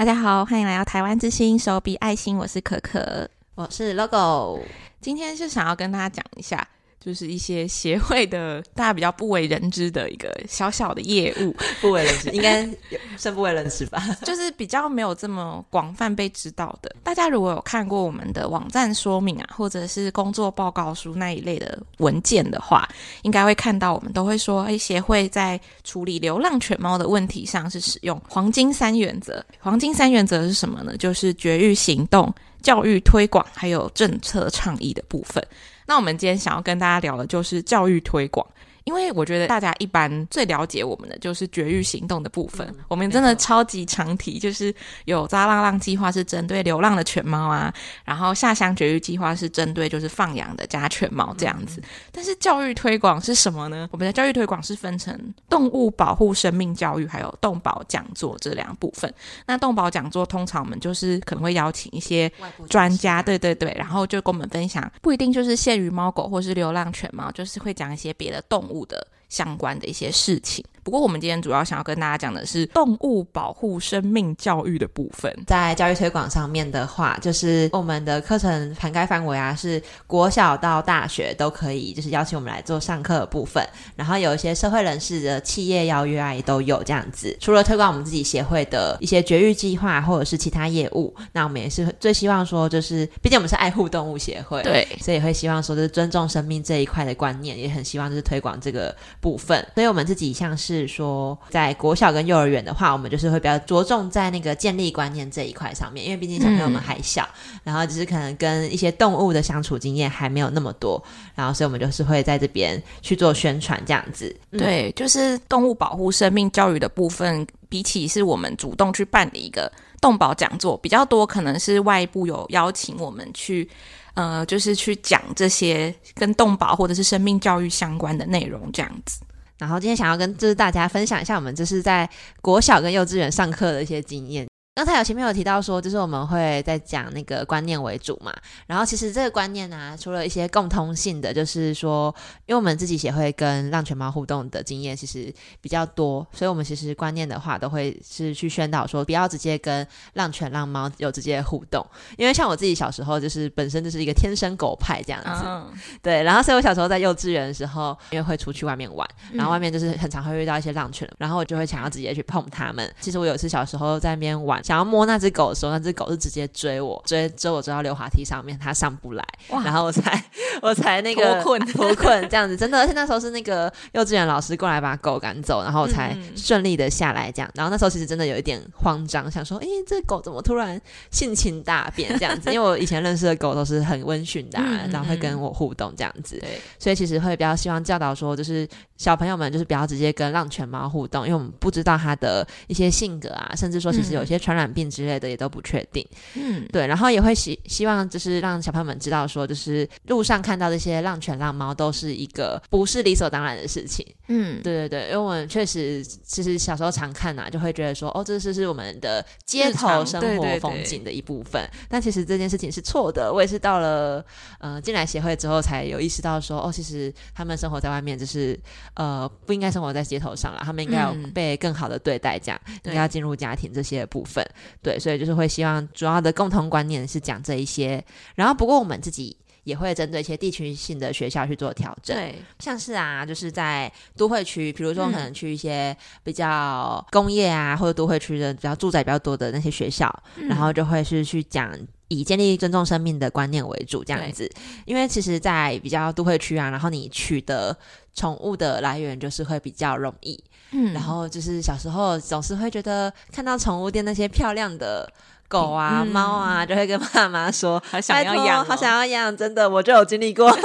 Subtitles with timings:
[0.00, 4.58] 大家好，欢迎来到台湾之星手笔爱心，我是可可，我是 Logo。
[4.98, 6.66] 今天是想要跟大家讲一下，
[7.04, 12.68] 就是一些协会的大家比较不为人知的一个小小的业务， 不为人知，应该
[13.16, 14.02] 算不为人知吧？
[14.22, 16.94] 就是比较没有这么广泛被知道的。
[17.02, 22.86] 大家如果有看过我们的网站说明啊，或者是工作报告书那一类的文件的话，
[23.22, 29.42] 应该会看到我们都会说，哎，协会在处理流浪犬猫的问题上是使用黄金三原则。
[29.58, 30.94] 黄金三原则是什么呢？
[30.98, 35.42] 就是绝育行动、教育推广，还有政策倡议的部分。
[35.90, 38.46] 那我们今天想要跟大家聊的就是教育推广。
[38.84, 47.72] 因为我觉得大家一般最了解我们的就是绝育行动的部分，嗯、我们真的超级常提，就是有扎浪浪计划是针对流浪的犬猫啊，
[48.04, 51.80] 然后下乡绝育计划是针对就是放养的家犬猫这样子。
[51.80, 53.88] 嗯、但是教育推广是什么呢？
[53.92, 55.18] 我们的教育推广是分成
[55.48, 59.12] 动物保护生命教育还有动保讲座这两部分。
[59.46, 62.30] 那动保讲座通常我们就是可能会邀请一些
[62.68, 70.64] 专家，对对对，然后就跟我们分享，不一定就是限于猫狗或是流浪犬猫，就是会讲一些别的动物的相关的一些事情。
[70.82, 75.32] 不过，我们今天主要想要跟大家讲的是动物保护生命教育的部分。
[75.46, 83.62] 在教育推广上面的话，就是我们的课程涵盖范围啊，是国小到大学都可以，就是邀请我们来做上课的部分。
[83.94, 87.36] 然后有一些社会人士的企业邀约啊，也都有这样子。
[87.40, 99.64] 除了推广我们自己协会的一些绝育计划或者是其他业务，那我们也是最希望说，就是毕竟我们是爱护动物协会，对，所以会希望说，就是尊重生命这一块的观念，也很希望就是推广这个部分。
[99.74, 100.69] 所以我们自己像是。
[100.74, 111.02] 是说，在国小跟幼儿园的话，我们就是会比较着重在那个建立观念这一块上面，因为毕竟小朋友们还小，嗯、然后只是可能跟一些动物的相处经验还没有那么多，
[111.34, 114.34] 然后所以我们就是会在这边去做宣传这样子。
[114.52, 123.68] 对，就是动物保护生命教育的部分，比起是我们主动去办理一个动保讲座比较多，可能是外部有邀请我们去，
[124.14, 129.20] 呃，就是去讲这些跟动保或者是生命教育相关的内容这样子。
[129.60, 132.08] 然后今天想要跟就是大家分享一下，我们就是在
[132.40, 134.49] 国小跟幼稚园上课的一些经验。
[134.80, 138.34] 刚才有前面有提到说，就是我们会在讲那个观念为主嘛，
[138.66, 142.14] 然后其实这个观念呢、啊，除了一些共通性的，就是说，
[142.46, 145.30] 因为我们自己协会跟浪犬猫互动的经验其实
[145.60, 151.86] 比较多，所以我们其实观念的话，都会是去宣导说，不要直接跟浪犬浪猫有直接互动，
[152.16, 155.70] 因为像我自己小时候就是本身就是一个天生狗派这样子，嗯、
[156.00, 162.90] 对，然后所以我小时候在幼稚园的时候，因为会出去外面玩，然后外面就是很常会遇到一些浪犬，然后我就会想要直接去碰它们。
[162.98, 164.58] 其实我有一次小时候在那边玩。
[164.70, 169.28] 想要摸那只狗的时候，那只狗是直接追我，追追我追到溜滑梯上面，它上不来，
[169.64, 170.24] 然后我才
[170.62, 177.50] 我才那个脱困脱困这样子，真的，而且那时候是那个幼稚园老师过来把狗赶走，然后我才顺利的下来这样。
[177.54, 182.52] 然后那时候其实真的有一点慌张，想说，哎，这狗怎么突然性情大变这样子？
[182.52, 194.60] 因为我以前认识的狗都是很温驯的、啊，然后会跟我互动这样子，对，所以其实会比较希望教导说，就是小朋友们就是不要直接跟浪犬猫互动，因为我们不知道它的一些性格啊，甚至说其实有些传染。
[194.60, 213.32] 染病之类的也都不确定，嗯，对，然后也会希希望就是让小朋友们知道说，就是路上看到这些浪犬浪猫都是一个不是理所当然的事情，嗯，对对对，因为我们确实其实小时候常看呐、啊，就会觉得说，哦，这是是我们的街头生活风景的一部分，对对对，但其实这件事情是错的。
[213.32, 214.24] 我也是到了
[214.58, 218.58] 呃进来协会之后才有意识到说，哦，其实他们生活在外面就是
[218.94, 224.44] 呃不应该生活在街头上了，他们应该要被更好的对待，这样、嗯、应该要进入家庭这些部分。
[224.82, 241.70] 对，所以就是会希望主要的共同观念是讲这一些，然后不过我们自己也会针对一些地区性的学校去做调整，对，像是啊，就是在都会区，比如说可能去一些比较工业啊、嗯、或者都会区的比较住宅比较多的那些学校，嗯、然后就会是去讲
[242.08, 244.50] 以建立尊重生命的观念为主这样子，
[244.84, 247.76] 因为其实，在比较都会区啊，然后你取得
[248.14, 250.42] 宠物的来源就是会比较容易。
[250.72, 255.12] 嗯，然后就是小时候总是会觉得看到宠物店那些漂亮的
[255.50, 260.48] 狗啊、嗯、猫啊，就会跟爸妈说：“好想要养、哦，好想要养。”真的，我就有经历过。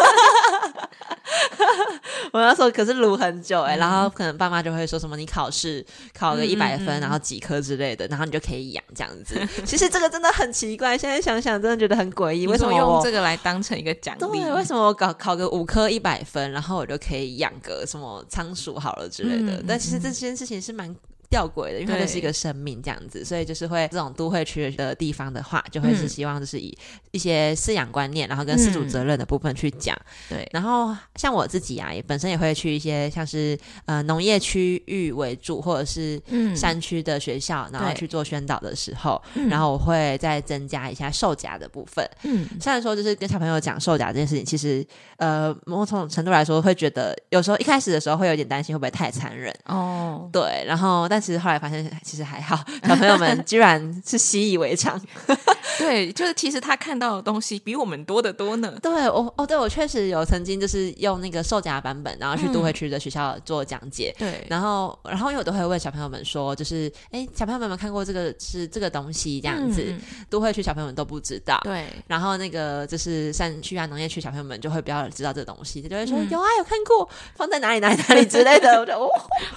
[2.31, 5.83] 我那时候可是撸很久哎、欸，嗯、然后可能爸妈就会说什么：“你考试
[6.13, 9.35] 考个一百分，嗯、然后几科之类的，然后你就可以养这样子。
[9.65, 12.45] ”其实这个真的很奇怪，现在想想真的觉得很诡异。
[12.45, 14.19] 为什么用这个来当成一个奖励？
[14.19, 19.57] 对，为什么我考考个五科一百分，然后我就可以养个什么仓鼠好了之类的？
[19.57, 20.93] 嗯、但其实这件事情是蛮
[21.29, 26.75] 吊诡的，因为它就是一个生命这样子，所以就是会这种都会区的地方的话，就会是希望就是以
[27.11, 29.95] 一些饲养观念，然后跟饲主责任的部分去讲。
[30.29, 36.21] 嗯、对，然后像我自己啊，也本身也会去一些像是呃农业区域为主，或者是
[36.55, 42.09] 山区的学校，嗯、然后去做宣导的时候，然后我会再增加一下售假的部分。
[42.23, 44.85] 嗯，虽然说就是跟小朋友讲售假这件事情，其实
[45.17, 49.53] 呃某种程度来说会觉得有时候一开始的时候会有点担心会不会太残忍。
[49.65, 51.24] 哦，对，然后但。
[51.25, 52.55] 其实后来发现，其实还好，
[52.87, 55.01] 小朋友们居然是习以为常。
[55.79, 58.73] 对，就是其实他看到的东西比我们多得多呢。
[58.81, 64.15] 对，我哦，对我确实有曾经就是用那个售假版本，然后去都会区的学校做讲解。
[64.17, 69.83] 对、嗯，然后然后因为我都会问小朋友们说，就是哎，小朋友们有没有看过这个是这个东西这样子？
[69.89, 69.99] 嗯、
[70.29, 71.59] 都会区小朋友们都不知道。
[71.63, 78.79] 对，然后那个就是山区啊、农业区小朋友们就会比较知道这个东西，就会说、嗯、有啊，有看过，放在哪里哪里哪里之类的。
[78.79, 79.09] 我就哦，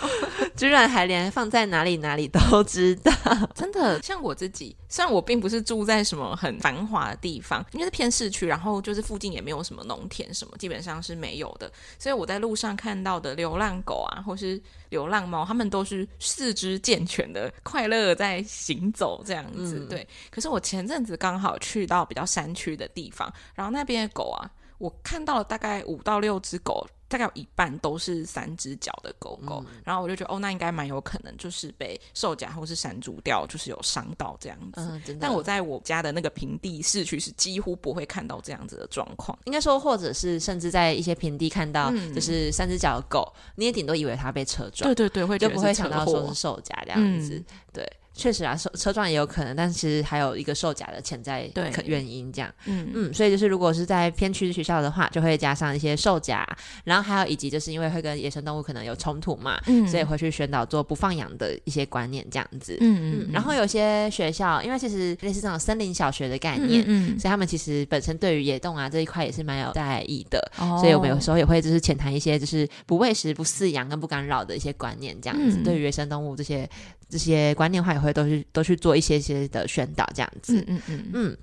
[0.56, 3.12] 居然还连放在哪里哪里都知道，
[3.54, 4.02] 真的。
[4.02, 5.98] 像我自己，虽然我并不是住在。
[6.08, 11.70] 什么很繁华的地方，因为是偏市区，然后就是附近也没有什么农田什么，基本上是没有的。
[11.98, 14.58] 所以我在路上看到的流浪狗啊，或是
[14.88, 19.80] 流浪猫，它们都是四肢健全的，快乐在行走这样子。
[19.80, 20.08] 嗯、对。
[20.30, 24.48] 可是我前阵子刚好去到比较山区的地方，然后那边的狗啊，
[24.78, 26.86] 我看到了大概五到六只狗。
[27.08, 35.00] 大概有一半都是三只脚的狗狗，嗯、然后我就觉得哦，那应该蛮有可能就是被兽夹或是山猪掉，就是有伤到这样子。
[35.06, 39.36] 嗯、但我在我家的那个平地市区是几乎不会看到这样子的状况。
[39.44, 44.88] 应该说，或者是甚至在一些平地看到，就是三只脚的狗，嗯、你也顶多以为它被车撞。
[44.88, 47.36] 对对对，会就不会想到说是兽夹这样子。
[47.36, 47.92] 嗯、对。
[48.18, 52.90] 确实啊，车车撞也有可能，但其实还有一个售假的潜在可原因，这样，嗯。
[52.92, 56.44] 嗯，所以就是如果是在偏区的学校的话，就会加上一些售假，
[56.82, 76.68] 然后还有以及就是因为会跟野生动物可能有冲突嘛，嗯，所以会去宣导做不放养的一些观念这样子，嗯嗯，嗯，然后有些学校，因为其实类似这种森林小学的概念，嗯，嗯，所以他们其实本身对于野动啊这一块也是蛮有在意的，哦，所以我们有时候也会就是浅谈一些就是不喂食、不饲养跟不干扰的一些观念这样子，嗯，对于野生动物这些。
[77.08, 80.56] 这些观念的话也会都去都去做一些些的宣导，这样子。
[80.58, 81.36] 嗯嗯嗯，嗯。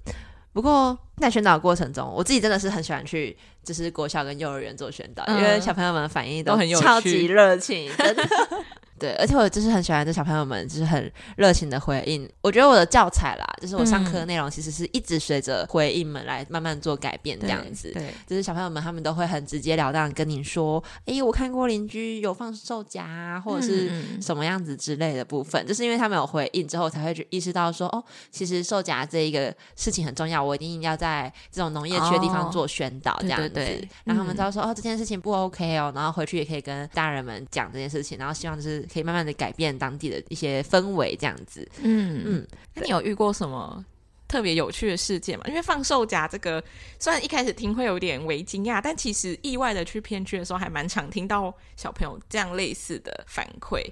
[0.54, 8.24] 不过在宣导的过程中，我自己真的是很喜欢去，就是国小跟幼儿园做宣导，嗯、因为小朋友们的反应都很有超级热情，真的。
[9.06, 12.28] 对，而且我就是很喜欢这小朋友们，就是很热情的回应。
[12.42, 17.92] 我觉得我的教材啦，就是我上课的内容，其实是一直随着回应们来慢慢做改变这样子。
[17.92, 25.64] 对，对就是小朋友们他们都会很直截了当跟你说：“哎，我看过邻居有放兽夹啊，或者是什么样子之类的部分。
[25.64, 33.46] 嗯”就是因为他们有回应之后，才会去意识到说：“哦，其实兽夹这一个事情很重要，我一定要在这种农业区的地方做宣导，这样子。
[33.46, 38.84] 哦”对，对，对，让他们知道说：“嗯、哦，这件事情不 OK 哦。”然后回去也可以跟大人们讲这件事情，然后希望就是。
[38.96, 41.68] 可以慢慢的改变当地的一些氛围，这样子。
[41.82, 43.84] 嗯嗯，那你有遇过什么
[44.26, 45.44] 特别有趣的事件吗？
[45.50, 46.64] 因为放售夹这个，
[46.98, 53.84] 虽然一开始听会有点微惊讶，但其实意外的去片区的时候，还蛮常听到小朋友这样类似的反馈。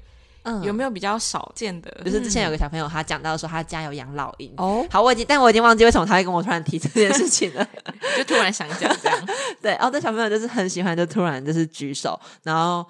[0.44, 1.91] 嗯，有没有比较少见的？
[2.05, 4.53] 就是之前有个小朋友，他讲到说他家有养老鹰。
[4.55, 7.67] 哦，好，我已经，但我已经忘记为什么他会跟我突然提这件事情了，
[8.15, 9.27] 就突然想讲这样。
[9.61, 12.85] 对，哦，这小朋友就是很喜欢，就突然就是举手，然后。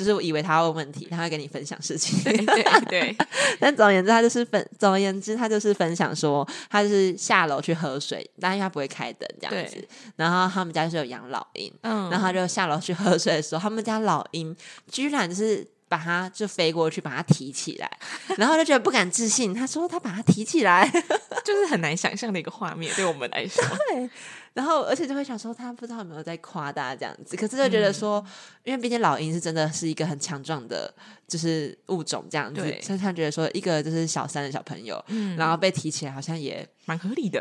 [0.00, 2.18] 就是我以为他问问题，他会跟你分享事情。
[2.24, 3.16] 对 对对，
[3.60, 4.66] 但总而言之，他就是分。
[4.78, 9.86] 总而言之，他就是分享说，他就是下楼去喝水，但是他不会开灯这样子。
[10.16, 14.56] 然后他们家就是有养老鹰，嗯，然后他就下楼去喝水的时候，他们家老鹰
[14.90, 17.90] 居然是把它就飞过去，把它提起来，
[18.38, 19.52] 然后就觉得不敢置信。
[19.52, 20.88] 他说他把它提起来，
[21.44, 23.60] 就是很难想象的一个画面，对我们来说。
[23.90, 24.08] 对。
[24.52, 28.30] 然后，而且就会想说，他不知道有没有在夸大这样子，可是就觉得说，嗯、
[28.64, 30.92] 因为毕竟老鹰是真的是一个很强壮的，
[31.28, 37.40] 就是物种这样子，对所以他觉得说，一个就是小三的小朋友，嗯、然后被提起来，好像也蛮合理的。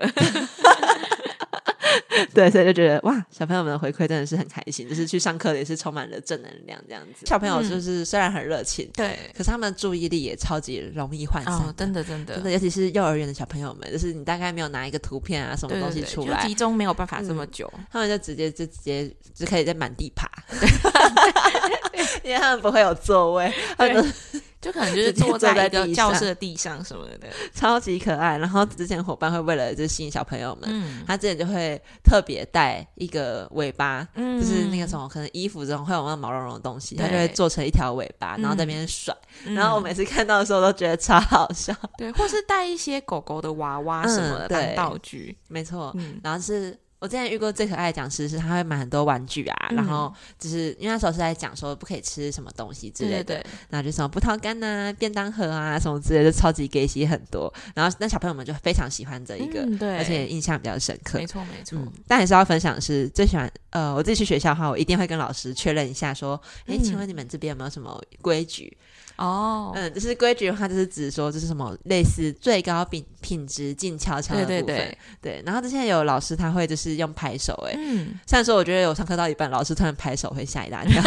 [2.34, 7.26] 对，所以就觉得哇，小朋友们的回馈真的是很开心，就是去上课也是充满了正能量这样子。
[7.26, 12.36] 小朋友就是虽然很热情，嗯、对，可是他们的注意力也超级容易涣散，哦，真的真的。
[12.36, 20.30] 真的，尤其是幼儿园的小朋友们，就是你大概没有拿一个图片啊什么东西出来，对对对，集中没有办法这么久，嗯、他们就直接就直接就可以在满地爬，
[22.24, 24.14] 因为他们不会有座位，他们。
[24.62, 28.38] 就可能就是坐在一个教室的地上什么的，超级可爱。
[28.38, 39.16] 然后之前伙伴会为了就是吸引小朋友们，嗯、他之前就会特别带一个尾巴，嗯、就是那个什么可能衣服中会有那毛茸茸的东西，他就会做成一条尾巴，然后在那边甩。
[39.46, 46.78] 嗯、然后我每次看到的时候都觉得超好笑，对，或是带一些狗狗的娃娃什么的当道具，没错，嗯、然后是。
[47.00, 61.92] 我之前遇过最可爱的讲师是，他会买很多玩具啊，嗯、然后就是因为那时候是在讲说不可以吃什么东西之类的，对对对，然后就什么葡萄干呐、便当盒啊什么之类的，就超级给洗很多，然后那小朋友们就非常喜欢这一个，嗯、对，而且印象比较深刻，没错没错、嗯。
[62.06, 68.78] 但还是要分享是最喜欢，呃，我自己去学校的话，我一定会跟老师确认一下，说，哎、嗯，请问你们这边有没有什么规矩？
[69.20, 75.44] 哦，嗯，就是规矩的话，就是指说这是什么类似最高品品质静悄悄的部分，对对对，对。
[75.46, 81.04] 然后之前有老师他会就是用拍手，哎，嗯，虽然说我觉得有上课到一半，老师突然拍手会吓一大跳，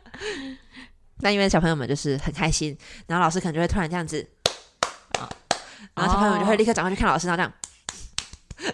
[1.20, 4.26] 那因为小朋友们就是很开心，然后老师可能就会突然这样子，
[5.18, 5.26] 啊，
[5.94, 7.52] 然后小朋友们就会立刻转过去看老师，然后这样。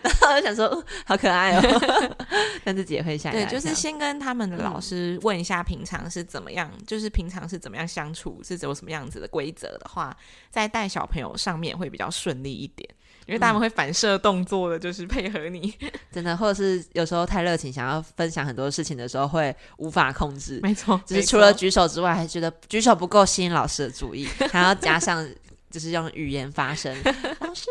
[0.07, 2.17] 然后我就想说，好可爱哦，
[2.65, 3.31] 但自己也会吓。
[3.31, 10.17] 对，就是先跟他们的老师问一下，平常是怎么样，嗯、就是平常是怎么样相处，是有什么样子的规则的话，
[10.51, 12.89] 在带小朋友上面会比较顺利一点，
[13.27, 20.61] 因为他们会反射动作的，就是配合你，嗯、 真的，或者是有时候太热情，想要分享很多事情的时候，会无法控制。
[20.63, 25.27] 没错，就是除了举手之外，还觉得举手不够吸引老师的注意，还要加上。
[25.69, 26.97] 就是用语言发声，
[27.36, 27.67] 老师，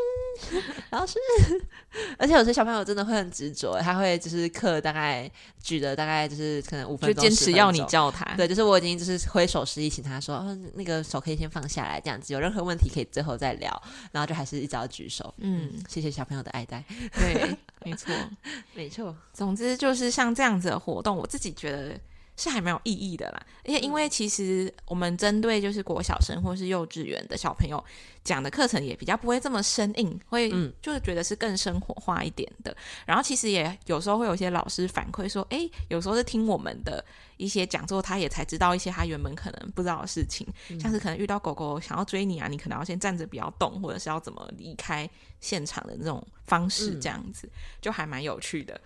[0.89, 1.19] 老师，
[2.17, 5.29] 而且有些小朋友真的会很执着，他会就是课大概
[5.61, 8.25] 举的大概就是可能五分钟，就坚持要你叫他。
[8.35, 15.33] 对，就是我已经就是挥手示意，请他说，哦，那个手可以先放下来，这样子有任何问题可以最后再聊，然后就还是一直要举手。
[15.37, 16.83] 嗯，谢谢小朋友的爱戴。
[17.13, 18.13] 对，没错，
[18.73, 19.15] 没错。
[19.31, 21.97] 总之就是像这样子的活动，我自己觉得。
[22.37, 27.83] 是还蛮有意义的啦，而且因为其实我们针对就是国小生或是幼稚园的小朋友
[28.25, 30.49] 讲的课程也比较不会这么生硬，会
[30.81, 32.75] 就是觉得是更生活化一点的。
[33.05, 37.03] 然后其实也有时候会有一些老师反馈说，诶，有时候是听我们的
[37.37, 40.45] 一些讲座，他也才知道一些他原本可能不知道的事情，
[40.77, 47.49] 像是可能遇到狗狗想要追你啊，你可能要先站着不要动，或者是要怎么离开现场的那种方式，这样子
[47.81, 48.81] 就还蛮有趣的。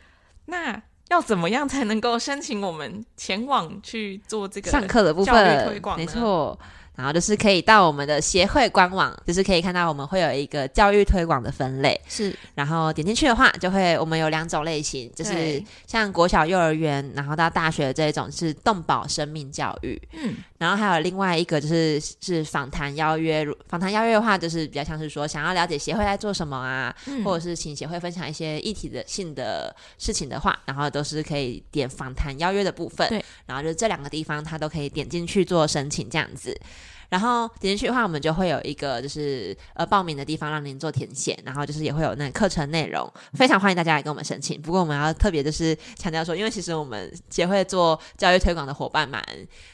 [0.45, 0.79] 那。
[1.09, 5.81] 要怎么样才能够申请我们前往去做这个上课的部分？
[5.97, 6.57] 没错。
[6.95, 11.99] 然后就是可以到我们的协会官网，就是可以看到我们会有一个教育推广的分类。
[12.07, 20.01] 是，然后点进去的话，就会我们有两种类型，就是像国小、幼儿园，然后到大学这一种是动保生命教育。
[20.11, 33.07] 嗯，然后还有另外一个就是是访谈邀约，访谈邀约的话，就是比较像是说想要了解协会在做什么啊，嗯、或者是请协会分享一些议题的性的事情的话，然后都是可以点访谈邀约的部分。
[33.07, 36.59] 对，然后就这两个地方，它都可以点进去做申请这样子。
[37.09, 44.61] 然后点进去的话，我们就会有一个就是呃报名的地方让您做填写，然后就是也会有那课程内容，非常欢迎大家来跟我们申请。
[44.61, 49.21] 不过我们要特别就是强调说，因为其实我们协会做教育推广的伙伴们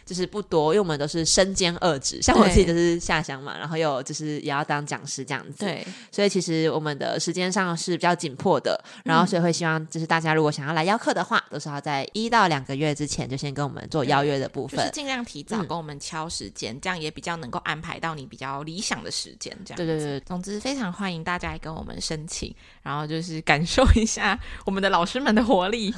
[0.05, 19.77] 就是不多，因为我们都是身兼二职， 像我自己就是下乡嘛，然后又就是也要当讲师这样子，对，所以其实我们的时间上是比较紧迫的，然后所以会希望就是大家如果想要来邀课的话，都是要在一到两个月之前就先跟我们做邀约的部分，就是尽量提早跟我们敲时间，嗯、这样也比较能够安排到你比较理想的时间，这样。
[19.77, 25.93] 对对对，总之非常欢迎大家来跟我们申请，然后就是感受一下我们的老师们的活力。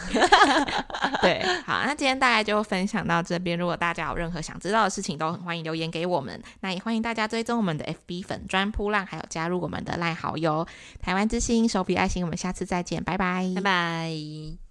[1.22, 3.58] 对，好，那今天大概就分享到这边。
[3.58, 6.42] 如果大家有任何想知道的事情，都很欢迎留言给我们。
[6.62, 10.66] 那也欢迎大家追踪我们的 FB 粉专铺浪，还有加入我们的赖好友
[11.02, 12.24] 台湾之星手笔爱心。
[12.24, 14.67] 我们下次再见，拜拜，拜拜。